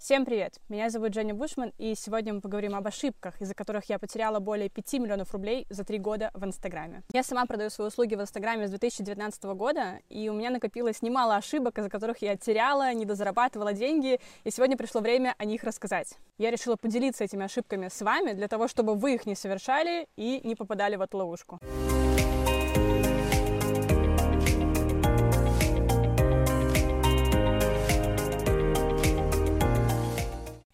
[0.00, 0.54] Всем привет!
[0.70, 4.70] Меня зовут Женя Бушман, и сегодня мы поговорим об ошибках, из-за которых я потеряла более
[4.70, 7.02] 5 миллионов рублей за 3 года в Инстаграме.
[7.12, 11.36] Я сама продаю свои услуги в Инстаграме с 2019 года, и у меня накопилось немало
[11.36, 16.14] ошибок, из-за которых я теряла, недозарабатывала деньги, и сегодня пришло время о них рассказать.
[16.38, 20.40] Я решила поделиться этими ошибками с вами, для того, чтобы вы их не совершали и
[20.44, 21.58] не попадали в эту ловушку.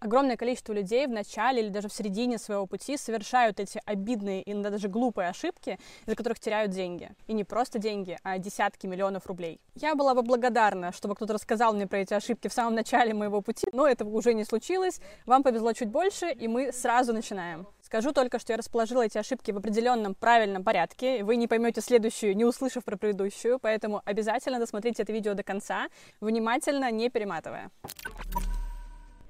[0.06, 4.52] Огромное количество людей в начале или даже в середине своего пути совершают эти обидные и
[4.52, 7.10] иногда даже глупые ошибки, из-за которых теряют деньги.
[7.26, 9.60] И не просто деньги, а десятки миллионов рублей.
[9.74, 13.40] Я была бы благодарна, чтобы кто-то рассказал мне про эти ошибки в самом начале моего
[13.40, 15.00] пути, но этого уже не случилось.
[15.26, 17.66] Вам повезло чуть больше, и мы сразу начинаем.
[17.82, 21.24] Скажу только, что я расположила эти ошибки в определенном правильном порядке.
[21.24, 25.88] Вы не поймете следующую, не услышав про предыдущую, поэтому обязательно досмотрите это видео до конца,
[26.20, 27.72] внимательно не перематывая.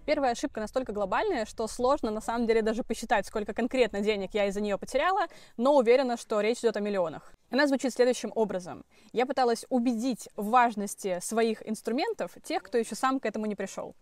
[0.07, 4.47] Первая ошибка настолько глобальная, что сложно на самом деле даже посчитать, сколько конкретно денег я
[4.47, 5.27] из-за нее потеряла,
[5.57, 7.33] но уверена, что речь идет о миллионах.
[7.51, 8.85] Она звучит следующим образом.
[9.13, 13.97] Я пыталась убедить в важности своих инструментов тех, кто еще сам к этому не пришел.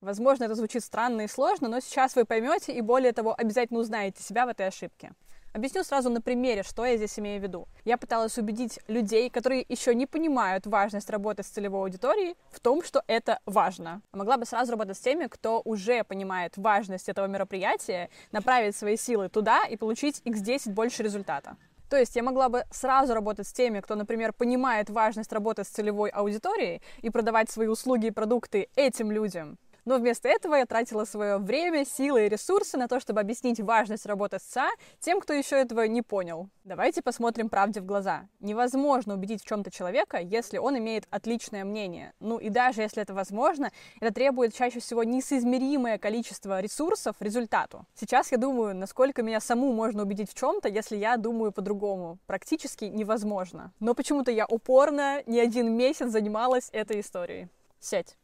[0.00, 4.22] Возможно, это звучит странно и сложно, но сейчас вы поймете и более того, обязательно узнаете
[4.22, 5.12] себя в этой ошибке.
[5.52, 7.66] Объясню сразу на примере, что я здесь имею в виду.
[7.84, 12.84] Я пыталась убедить людей, которые еще не понимают важность работы с целевой аудиторией, в том,
[12.84, 14.00] что это важно.
[14.12, 19.28] Могла бы сразу работать с теми, кто уже понимает важность этого мероприятия, направить свои силы
[19.28, 21.56] туда и получить x10 больше результата.
[21.88, 25.68] То есть я могла бы сразу работать с теми, кто, например, понимает важность работы с
[25.68, 31.04] целевой аудиторией и продавать свои услуги и продукты этим людям, но вместо этого я тратила
[31.04, 34.68] свое время, силы и ресурсы на то, чтобы объяснить важность работы с СА
[35.00, 36.48] тем, кто еще этого не понял.
[36.64, 38.28] Давайте посмотрим правде в глаза.
[38.40, 42.12] Невозможно убедить в чем-то человека, если он имеет отличное мнение.
[42.20, 43.70] Ну и даже если это возможно,
[44.00, 47.86] это требует чаще всего несоизмеримое количество ресурсов результату.
[47.94, 52.18] Сейчас я думаю, насколько меня саму можно убедить в чем-то, если я думаю по-другому.
[52.26, 53.72] Практически невозможно.
[53.80, 57.48] Но почему-то я упорно не один месяц занималась этой историей.
[57.80, 58.16] Сядь.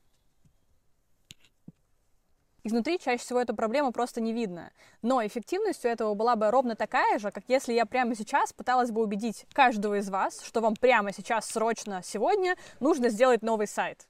[2.66, 4.72] Изнутри чаще всего эту проблему просто не видно.
[5.00, 8.90] Но эффективность у этого была бы ровно такая же, как если я прямо сейчас пыталась
[8.90, 14.08] бы убедить каждого из вас, что вам прямо сейчас, срочно, сегодня нужно сделать новый сайт.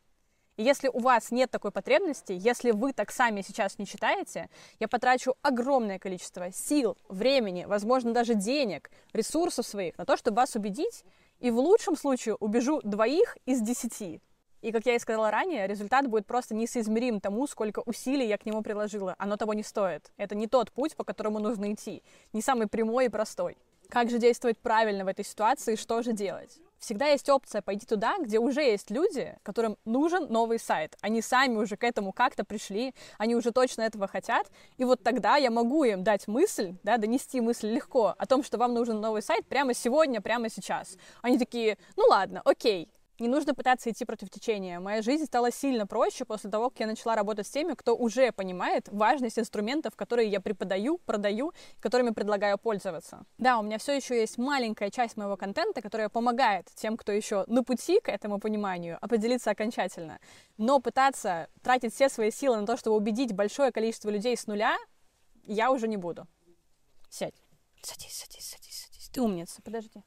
[0.56, 4.48] И если у вас нет такой потребности, если вы так сами сейчас не читаете,
[4.80, 10.56] я потрачу огромное количество сил, времени, возможно, даже денег, ресурсов своих на то, чтобы вас
[10.56, 11.04] убедить,
[11.40, 14.22] и в лучшем случае убежу двоих из десяти.
[14.62, 18.46] И, как я и сказала ранее, результат будет просто несоизмерим тому, сколько усилий я к
[18.46, 19.14] нему приложила.
[19.18, 20.10] Оно того не стоит.
[20.16, 22.02] Это не тот путь, по которому нужно идти.
[22.32, 23.56] Не самый прямой и простой.
[23.88, 26.58] Как же действовать правильно в этой ситуации и что же делать?
[26.78, 30.96] Всегда есть опция пойти туда, где уже есть люди, которым нужен новый сайт.
[31.00, 34.50] Они сами уже к этому как-то пришли, они уже точно этого хотят.
[34.76, 38.58] И вот тогда я могу им дать мысль, да, донести мысль легко о том, что
[38.58, 40.98] вам нужен новый сайт прямо сегодня, прямо сейчас.
[41.22, 44.80] Они такие, ну ладно, окей, не нужно пытаться идти против течения.
[44.80, 48.32] Моя жизнь стала сильно проще после того, как я начала работать с теми, кто уже
[48.32, 53.24] понимает важность инструментов, которые я преподаю, продаю, которыми предлагаю пользоваться.
[53.38, 57.44] Да, у меня все еще есть маленькая часть моего контента, которая помогает тем, кто еще
[57.46, 60.18] на пути к этому пониманию, определиться окончательно.
[60.58, 64.76] Но пытаться тратить все свои силы на то, чтобы убедить большое количество людей с нуля,
[65.44, 66.26] я уже не буду.
[67.08, 67.34] Сядь.
[67.82, 69.10] Садись, садись, садись, садись.
[69.12, 70.02] Ты умница, подожди.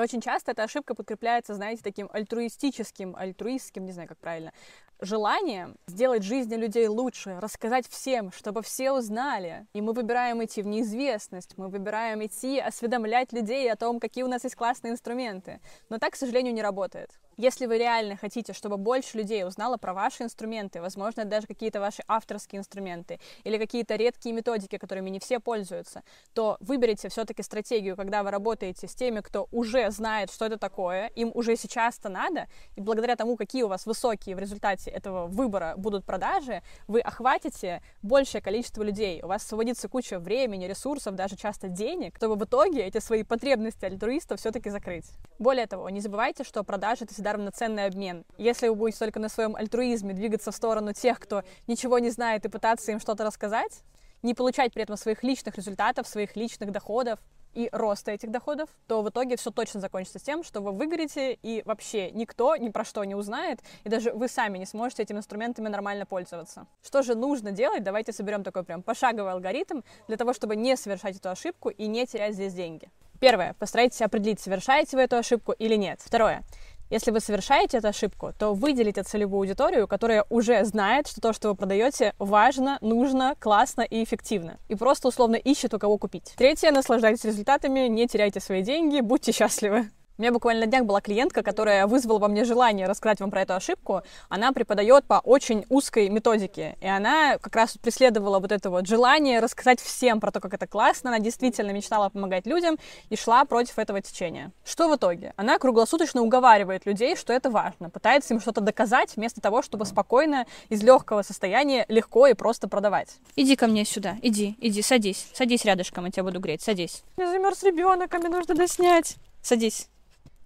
[0.00, 4.52] Очень часто эта ошибка подкрепляется, знаете, таким альтруистическим, альтруистским, не знаю, как правильно,
[4.98, 9.66] желанием сделать жизни людей лучше, рассказать всем, чтобы все узнали.
[9.74, 14.28] И мы выбираем идти в неизвестность, мы выбираем идти осведомлять людей о том, какие у
[14.28, 15.60] нас есть классные инструменты.
[15.90, 17.10] Но так, к сожалению, не работает.
[17.40, 22.02] Если вы реально хотите, чтобы больше людей узнало про ваши инструменты, возможно, даже какие-то ваши
[22.06, 26.02] авторские инструменты или какие-то редкие методики, которыми не все пользуются,
[26.34, 31.06] то выберите все-таки стратегию, когда вы работаете с теми, кто уже знает, что это такое,
[31.16, 32.46] им уже сейчас-то надо,
[32.76, 37.82] и благодаря тому, какие у вас высокие в результате этого выбора будут продажи, вы охватите
[38.02, 42.82] большее количество людей, у вас освободится куча времени, ресурсов, даже часто денег, чтобы в итоге
[42.82, 45.06] эти свои потребности альтруиста все-таки закрыть.
[45.38, 48.24] Более того, не забывайте, что продажи— это всегда равноценный обмен.
[48.38, 52.44] Если вы будете только на своем альтруизме двигаться в сторону тех, кто ничего не знает,
[52.44, 53.82] и пытаться им что-то рассказать,
[54.22, 57.18] не получать при этом своих личных результатов, своих личных доходов
[57.54, 61.62] и роста этих доходов, то в итоге все точно закончится тем, что вы выгорите, и
[61.64, 65.68] вообще никто ни про что не узнает, и даже вы сами не сможете этими инструментами
[65.68, 66.66] нормально пользоваться.
[66.82, 67.82] Что же нужно делать?
[67.82, 72.06] Давайте соберем такой прям пошаговый алгоритм для того, чтобы не совершать эту ошибку и не
[72.06, 72.90] терять здесь деньги.
[73.18, 73.54] Первое.
[73.58, 76.00] Постарайтесь определить, совершаете вы эту ошибку или нет.
[76.02, 76.42] Второе
[76.90, 81.50] Если вы совершаете эту ошибку, то выделите целевую аудиторию, которая уже знает, что то, что
[81.50, 84.58] вы продаете, важно, нужно, классно и эффективно.
[84.68, 86.34] И просто условно ищет у кого купить.
[86.36, 89.88] Третье, наслаждайтесь результатами, не теряйте свои деньги, будьте счастливы.
[90.20, 93.40] У меня буквально на днях была клиентка, которая вызвала во мне желание рассказать вам про
[93.40, 94.02] эту ошибку.
[94.28, 96.76] Она преподает по очень узкой методике.
[96.82, 100.66] И она как раз преследовала вот это вот желание рассказать всем про то, как это
[100.66, 101.08] классно.
[101.08, 102.76] Она действительно мечтала помогать людям
[103.08, 104.52] и шла против этого течения.
[104.62, 105.32] Что в итоге?
[105.36, 107.88] Она круглосуточно уговаривает людей, что это важно.
[107.88, 113.16] Пытается им что-то доказать, вместо того, чтобы спокойно, из легкого состояния, легко и просто продавать.
[113.36, 114.18] Иди ко мне сюда.
[114.20, 115.30] Иди, иди, садись.
[115.32, 116.60] Садись рядышком, я тебя буду греть.
[116.60, 117.04] Садись.
[117.16, 119.16] Меня замерз ребенок, а мне нужно доснять.
[119.40, 119.88] Садись.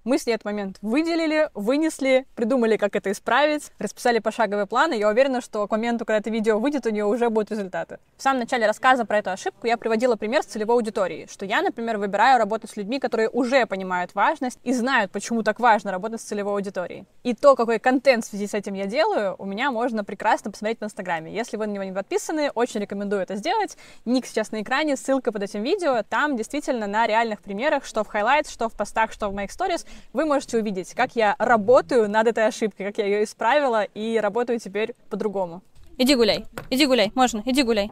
[0.04, 4.98] Мы с ней этот момент выделили, вынесли, придумали, как это исправить, расписали пошаговый план, и
[4.98, 7.98] я уверена, что к моменту, когда это видео выйдет, у нее уже будут результаты.
[8.18, 11.62] В самом начале рассказа про эту ошибку я приводила пример с целевой аудиторией, что я,
[11.62, 16.20] например, выбираю работать с людьми, которые уже понимают важность и знают, почему так важно работать
[16.20, 17.06] с целевой аудиторией.
[17.22, 20.80] И то, какой контент в связи с этим я делаю, у меня можно прекрасно посмотреть
[20.80, 21.34] в Инстаграме.
[21.34, 23.78] Если вы на него не подписаны, очень рекомендую это сделать.
[24.04, 26.02] Ник сейчас на экране, ссылка под этим видео.
[26.06, 29.86] Там действительно на реальных примерах, что в highlights, что в постах, что в моих сторис,
[30.12, 34.58] вы можете увидеть, как я работаю над этой ошибкой, как я ее исправила и работаю
[34.58, 35.62] теперь по-другому.
[35.98, 37.90] Иди гуляй, иди гуляй, можно, иди гуляй.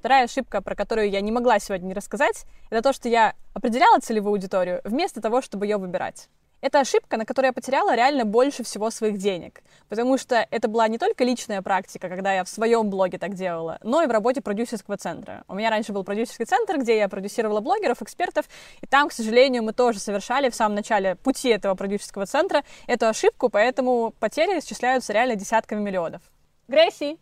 [0.00, 3.98] Вторая ошибка, про которую я не могла сегодня не рассказать, это то, что я определяла
[3.98, 6.28] целевую аудиторию вместо того, чтобы ее выбирать.
[6.60, 10.88] Это ошибка, на которой я потеряла реально больше всего своих денег, потому что это была
[10.88, 14.42] не только личная практика, когда я в своем блоге так делала, но и в работе
[14.42, 15.44] продюсерского центра.
[15.48, 18.46] У меня раньше был продюсерский центр, где я продюсировала блогеров, экспертов,
[18.82, 23.06] и там, к сожалению, мы тоже совершали в самом начале пути этого продюсерского центра эту
[23.06, 26.20] ошибку, поэтому потери исчисляются реально десятками миллионов.
[26.68, 27.18] Грейси!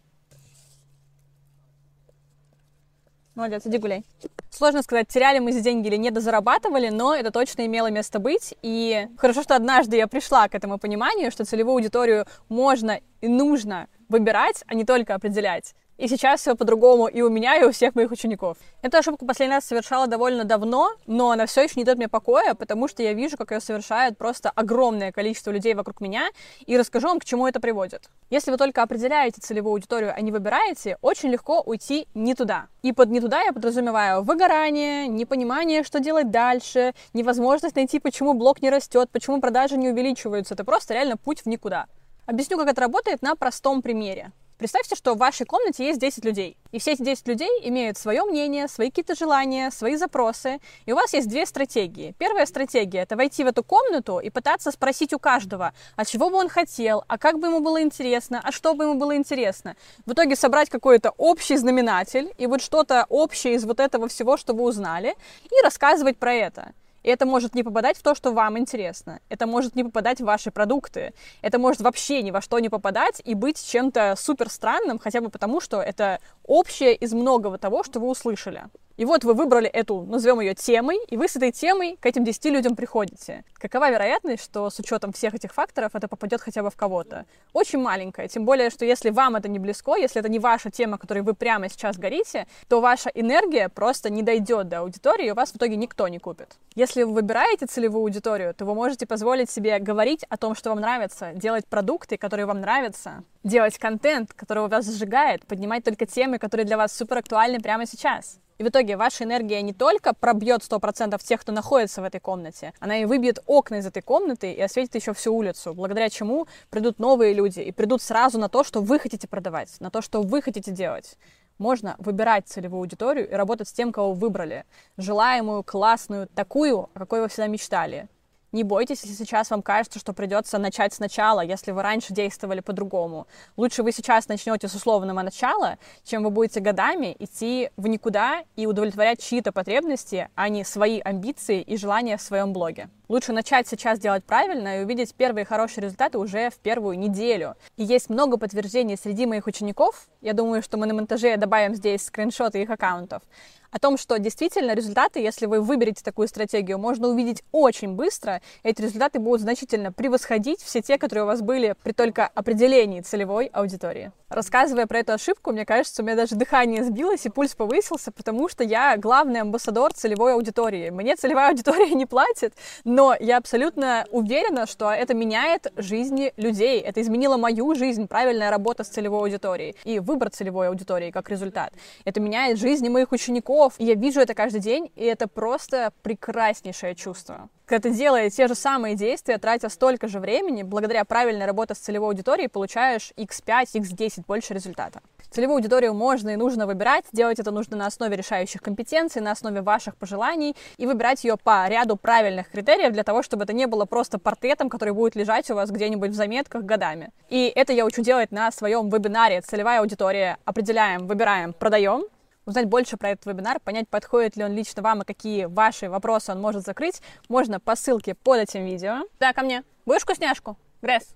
[3.39, 4.05] Молодец, иди гуляй.
[4.51, 8.57] Сложно сказать, теряли мы эти деньги или не дозарабатывали, но это точно имело место быть.
[8.63, 13.87] И хорошо, что однажды я пришла к этому пониманию, что целевую аудиторию можно и нужно
[14.09, 15.77] выбирать, а не только определять.
[15.99, 18.57] И сейчас все по-другому и у меня, и у всех моих учеников.
[18.83, 22.55] Эту ошибку последний раз совершала довольно давно, но она все еще не дает мне покоя,
[22.55, 26.29] потому что я вижу, как ее совершает просто огромное количество людей вокруг меня,
[26.67, 28.09] и расскажу вам, к чему это приводит.
[28.31, 32.69] Если вы только определяете целевую аудиторию, а не выбираете, очень легко уйти не туда.
[32.83, 38.63] И под не туда я подразумеваю выгорание, непонимание, что делать дальше, невозможность найти, почему блок
[38.63, 40.55] не растет, почему продажи не увеличиваются.
[40.55, 41.87] Это просто реально путь в никуда.
[42.25, 44.31] Объясню, как это работает на простом примере.
[44.59, 48.25] Представьте, что в вашей комнате есть 10 людей, и все эти 10 людей имеют свое
[48.25, 52.13] мнение, свои какие-то желания, свои запросы, и у вас есть две стратегии.
[52.19, 56.39] Первая стратегия— это войти в эту комнату и пытаться спросить у каждого, а чего бы
[56.39, 59.77] он хотел, а как бы ему было интересно, а что бы ему было интересно.
[60.07, 64.55] В итоге собрать какой-то общий знаменатель и вот что-то общее из вот этого всего, что
[64.55, 65.15] вы узнали,
[65.45, 66.73] и рассказывать про это.
[67.03, 69.21] И это может не попадать в то, что вам интересно.
[69.29, 71.15] Это может не попадать в ваши продукты.
[71.43, 75.29] Это может вообще ни во что не попадать и быть чем-то супер странным, хотя бы
[75.31, 78.65] потому, что это общее из многого того, что вы услышали.
[78.99, 82.25] И вот вы выбрали эту, назовем ее темой, и вы с этой темой к этим
[82.25, 83.45] 10 людям приходите.
[83.55, 87.25] Какова вероятность, что с учетом всех этих факторов это попадет хотя бы в кого-то?
[87.53, 88.27] Очень маленькая.
[88.27, 91.35] Тем более, что если вам это не близко, если это не ваша тема, которой вы
[91.35, 95.57] прямо сейчас горите, то ваша энергия просто не дойдет до аудитории, и у вас в
[95.57, 96.57] итоге никто не купит.
[96.75, 100.81] Если вы выбираете целевую аудиторию, то вы можете позволить себе говорить о том, что вам
[100.81, 106.67] нравится, делать продукты, которые вам нравятся, делать контент, который вас сжигает, поднимать только темы, которые
[106.67, 108.39] для вас супер актуальны прямо сейчас.
[108.59, 112.73] И в итоге ваша энергия не только пробьет 100% тех, кто находится в этой комнате,
[112.81, 116.99] она и выбьет окна из этой комнаты и осветит еще всю улицу, благодаря чему придут
[116.99, 120.43] новые люди и придут сразу на то, что вы хотите продавать, на то, что вы
[120.43, 121.17] хотите делать.
[121.59, 124.65] Можно выбирать целевую аудиторию и работать с тем, кого выбрали.
[124.97, 128.09] Желаемую, классную, такую, о какой вы всегда мечтали.
[128.51, 133.27] Не бойтесь, если сейчас вам кажется, что придется начать сначала, если вы раньше действовали по-другому.
[133.59, 138.67] Лучше вы сейчас начнете с условного начала, чем вы будете годами идти в никуда и
[138.67, 142.89] удовлетворять чьи-то потребности, а не свои амбиции и желания в своем блоге.
[143.09, 147.55] Лучше начать сейчас делать правильно и увидеть первые хорошие результаты уже в первую неделю.
[147.77, 150.09] И есть много подтверждений среди моих учеников.
[150.23, 153.23] Я думаю, что мы на монтаже добавим здесь скриншоты их аккаунтов
[153.71, 158.41] о том, что действительно результаты, если вы выберете такую стратегию, можно увидеть очень быстро.
[158.63, 163.47] Эти результаты будут значительно превосходить все те, которые у вас были при только определении целевой
[163.47, 164.13] аудитории.
[164.31, 168.49] Рассказывая про эту ошибку, мне кажется, у меня даже дыхание сбилось и пульс повысился, потому
[168.49, 170.91] что я главный амбассадор целевой аудитории.
[170.91, 176.81] Мне целевая аудитория не платит, но я абсолютно уверена, что это меняет жизни людей.
[176.81, 181.73] Это изменило мою жизнь, правильная работа с целевой аудиторией и выбор целевой аудитории как результат.
[182.05, 183.58] Это меняет жизни моих учеников.
[183.79, 187.49] И я вижу это каждый день, и это просто прекраснейшее чувство.
[187.67, 191.79] Когда ты делаешь те же самые действия, тратя столько же времени, благодаря правильной работе с
[191.79, 195.01] целевой аудиторией, получаешь x5, x10 больше результата.
[195.31, 197.05] Целевую аудиторию можно и нужно выбирать.
[197.13, 201.69] Делать это нужно на основе решающих компетенций, на основе ваших пожеланий и выбирать ее по
[201.69, 205.55] ряду правильных критериев для того, чтобы это не было просто портретом, который будет лежать у
[205.55, 207.11] вас где-нибудь в заметках годами.
[207.29, 210.39] И это я учу делать на своем вебинаре «Целевая аудитория».
[210.47, 212.05] Определяем, выбираем, продаем,
[212.49, 216.33] узнать больше про этот вебинар, понять, подходит ли он лично вам и какие ваши вопросы
[216.33, 219.03] он может закрыть, можно по ссылке под этим видео.
[219.21, 219.65] Да, ко мне.
[219.85, 220.57] Будешь вкусняшку?
[220.81, 221.15] Гресс.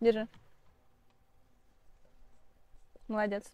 [0.00, 0.28] Держи.
[3.08, 3.44] Молодец.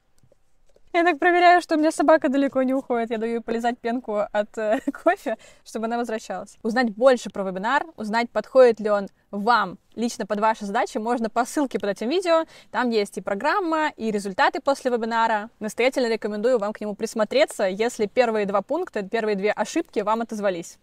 [0.92, 3.10] Я так проверяю, что у меня собака далеко не уходит.
[3.10, 6.58] Я даю ей полезать пенку от э, кофе, чтобы она возвращалась.
[6.62, 11.44] Узнать больше про вебинар, узнать, подходит ли он вам лично под ваши задачи, можно по
[11.44, 12.44] ссылке под этим видео.
[12.70, 15.50] Там есть и программа, и результаты после вебинара.
[15.58, 20.78] Настоятельно рекомендую вам к нему присмотреться, если первые два пункта, первые две ошибки вам отозвались.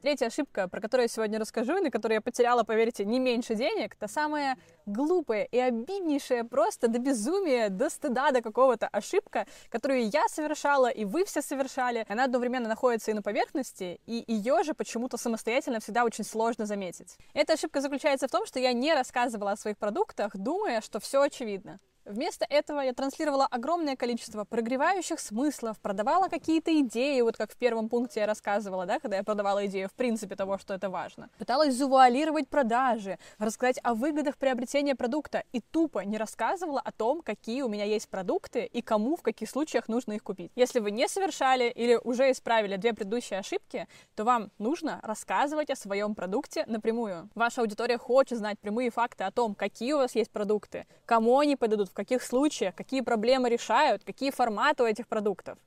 [0.00, 3.54] Третья ошибка, про которую я сегодня расскажу, и на которую я потеряла, поверьте, не меньше
[3.54, 10.08] денег, та самая глупая и обиднейшая просто до безумия, до стыда, до какого-то ошибка, которую
[10.08, 12.06] я совершала, и вы все совершали.
[12.08, 17.18] Она одновременно находится и на поверхности, и ее же почему-то самостоятельно всегда очень сложно заметить.
[17.34, 21.20] Эта ошибка заключается в том, что я не рассказывала о своих продуктах, думая, что все
[21.20, 21.78] очевидно.
[22.10, 27.88] Вместо этого я транслировала огромное количество прогревающих смыслов, продавала какие-то идеи, вот как в первом
[27.88, 31.30] пункте я рассказывала, да, когда я продавала идею в принципе того, что это важно.
[31.38, 37.62] Пыталась завуалировать продажи, рассказать о выгодах приобретения продукта и тупо не рассказывала о том, какие
[37.62, 40.50] у меня есть продукты и кому в каких случаях нужно их купить.
[40.56, 43.86] Если вы не совершали или уже исправили две предыдущие ошибки,
[44.16, 47.30] то вам нужно рассказывать о своем продукте напрямую.
[47.36, 51.54] Ваша аудитория хочет знать прямые факты о том, какие у вас есть продукты, кому они
[51.54, 55.58] подойдут, в каких случаях, какие проблемы решают, какие форматы у этих продуктов.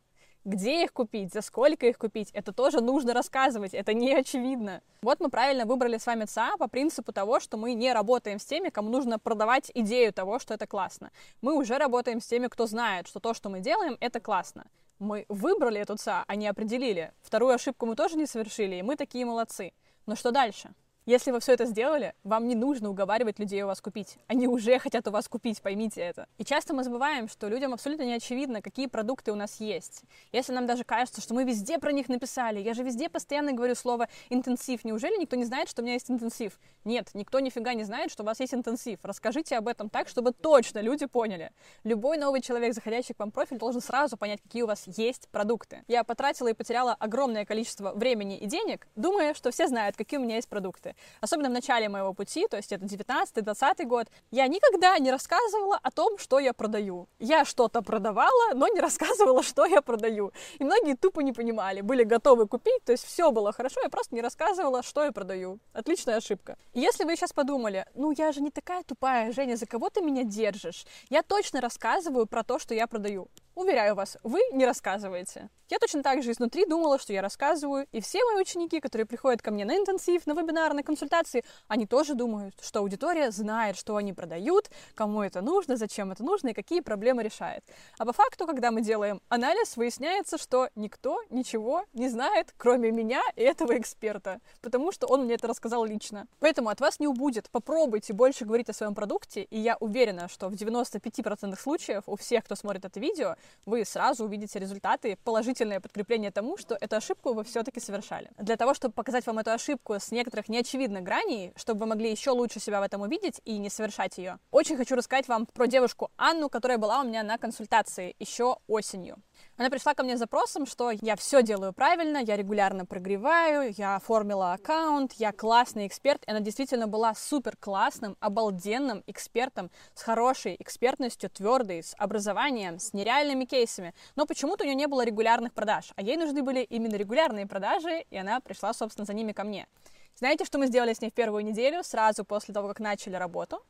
[0.45, 4.81] Где их купить, за сколько их купить, это тоже нужно рассказывать, это не очевидно.
[5.01, 8.45] Вот мы правильно выбрали с вами ЦА по принципу того, что мы не работаем с
[8.45, 11.11] теми, кому нужно продавать идею того, что это классно.
[11.41, 14.65] Мы уже работаем с теми, кто знает, что то, что мы делаем, это классно.
[14.99, 17.13] Мы выбрали эту ЦА, а не определили.
[17.21, 19.71] Вторую ошибку мы тоже не совершили, и мы такие молодцы.
[20.07, 20.73] Но что дальше?
[21.05, 24.17] Если вы все это сделали, вам не нужно уговаривать людей у вас купить.
[24.27, 26.27] Они уже хотят у вас купить, поймите это.
[26.37, 30.03] И часто мы забываем, что людям абсолютно не очевидно, какие продукты у нас есть.
[30.31, 33.75] Если нам даже кажется, что мы везде про них написали, я же везде постоянно говорю
[33.75, 36.57] слово интенсив, неужели никто не знает, что у меня есть интенсив?
[36.85, 38.99] Нет, никто нифига не знает, что у вас есть интенсив.
[39.03, 41.51] Расскажите об этом так, чтобы точно люди поняли.
[41.83, 45.27] Любой новый человек, заходящий к вам в профиль, должен сразу понять, какие у вас есть
[45.33, 45.83] продукты.
[45.89, 50.23] Я потратила и потеряла огромное количество времени и денег, думая, что все знают, какие у
[50.23, 50.92] меня есть продукты.
[51.21, 55.91] Особенно в начале моего пути, то есть это 19-20 год, я никогда не рассказывала о
[55.91, 57.07] том, что я продаю.
[57.19, 60.31] Я что-то продавала, но не рассказывала, что я продаю.
[60.59, 64.15] И многие тупо не понимали, были готовы купить, то есть все было хорошо, я просто
[64.15, 65.59] не рассказывала, что я продаю.
[65.73, 66.57] Отличная ошибка.
[66.73, 70.01] И если вы сейчас подумали, ну я же не такая тупая, Женя, за кого ты
[70.01, 70.85] меня держишь?
[71.09, 73.29] Я точно рассказываю про то, что я продаю.
[73.55, 75.49] Уверяю вас, вы не рассказываете.
[75.69, 79.41] Я точно так же изнутри думала, что я рассказываю, и все мои ученики, которые приходят
[79.41, 83.95] ко мне на интенсив, на вебинар, на консультации, они тоже думают, что аудитория знает, что
[83.95, 87.63] они продают, кому это нужно, зачем это нужно и какие проблемы решает.
[87.97, 93.21] А по факту, когда мы делаем анализ, выясняется, что никто ничего не знает, кроме меня
[93.35, 96.27] и этого эксперта, потому что он мне это рассказал лично.
[96.39, 97.49] Поэтому от вас не убудет.
[97.51, 102.43] Попробуйте больше говорить о своем продукте, и я уверена, что в 95% случаев у всех,
[102.43, 107.43] кто смотрит это видео, вы сразу увидите результаты, положительное подкрепление тому, что эту ошибку вы
[107.43, 108.29] все-таки совершали.
[108.37, 112.31] Для того, чтобы показать вам эту ошибку с некоторых неочевидных граней, чтобы вы могли еще
[112.31, 116.11] лучше себя в этом увидеть и не совершать ее, очень хочу рассказать вам про девушку
[116.17, 119.17] Анну, которая была у меня на консультации еще осенью.
[119.55, 123.97] Она пришла ко мне с запросом, что я все делаю правильно, я регулярно прогреваю, я
[123.97, 126.23] оформила аккаунт, я классный эксперт.
[126.25, 132.93] И она действительно была супер классным, обалденным экспертом с хорошей экспертностью, твердой, с образованием, с
[132.93, 133.93] нереальными кейсами.
[134.15, 138.05] Но почему-то у нее не было регулярных продаж, а ей нужны были именно регулярные продажи,
[138.09, 139.67] и она пришла, собственно, за ними ко мне.
[140.15, 143.63] Знаете, что мы сделали с ней в первую неделю, сразу после того, как начали работу?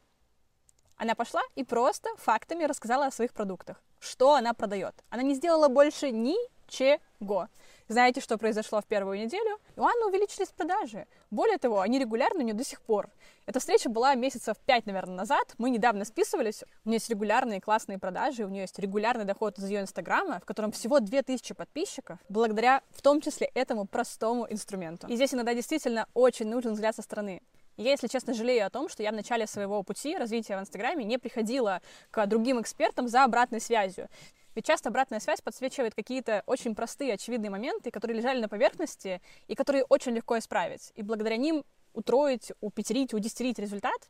[1.04, 4.96] Она пошла и просто фактами рассказала о своих продуктах, что она продает.
[5.10, 7.50] Она не сделала больше ни Ничего.
[7.90, 9.60] Знаете, что произошло в первую неделю?
[9.76, 11.06] У Анны увеличились продажи.
[11.30, 13.10] Более того, они регулярны у нее до сих пор.
[13.46, 15.54] Эта встреча была месяцев пять, наверное, назад.
[15.58, 16.64] Мы недавно списывались.
[16.86, 20.46] У нее есть регулярные классные продажи, у нее есть регулярный доход из ее инстаграма, в
[20.46, 25.08] котором всего 2000 подписчиков, благодаря в том числе этому простому инструменту.
[25.08, 27.42] И здесь иногда действительно очень нужен взгляд со стороны.
[27.78, 31.04] Я, если честно, жалею о том, что я в начале своего пути развития в Инстаграме
[31.04, 34.10] не приходила к другим экспертам за обратной связью.
[34.56, 39.56] Ведь часто обратная связь подсвечивает какие-то очень простые, очевидные моменты, которые лежали на поверхности и
[39.56, 40.92] которые очень легко исправить.
[40.94, 44.10] И благодаря ним утроить, упетерить, удестерить результат.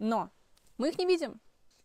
[0.00, 0.30] Но
[0.78, 1.40] мы их не видим.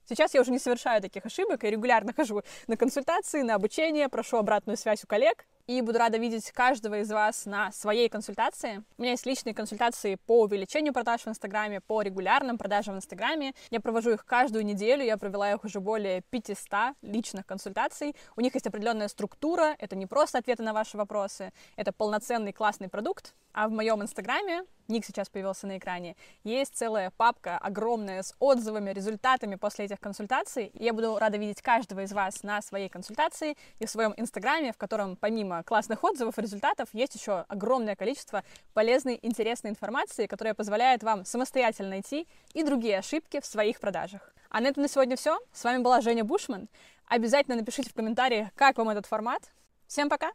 [0.06, 4.38] Сейчас я уже не совершаю таких ошибок и регулярно хожу на консультации, на обучение, прошу
[4.38, 8.84] обратную связь у коллег, и буду рада видеть каждого из вас на своей консультации.
[8.98, 13.54] У меня есть личные консультации по увеличению продаж в Инстаграме, по регулярным продажам в Инстаграме.
[13.70, 18.16] Я провожу их каждую неделю, я провела их уже более 500 личных консультаций.
[18.36, 22.90] У них есть определенная структура, это не просто ответы на ваши вопросы, это полноценный классный
[22.90, 23.36] продукт.
[23.54, 28.92] А в моем Инстаграме, ник сейчас появился на экране, есть целая папка огромная с отзывами,
[28.92, 30.68] результатами после этих консультаций.
[30.68, 34.72] И я буду рада видеть каждого из вас на своей консультации и в своем Инстаграме,
[34.72, 40.54] в котором помимо классных отзывов и результатов есть еще огромное количество полезной, интересной информации, которая
[40.54, 44.34] позволяет вам самостоятельно найти и другие ошибки в своих продажах.
[44.50, 45.40] А на этом на сегодня все.
[45.54, 46.70] С вами была Женя Бушман.
[47.08, 49.44] Обязательно напишите в комментариях, как вам этот формат.
[49.88, 50.32] Всем пока!